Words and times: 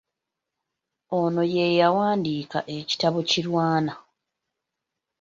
Ono 1.19 1.41
ye 1.55 1.65
yawandiika 1.79 2.59
ekitabo 2.77 3.19
Kirwana. 3.29 3.93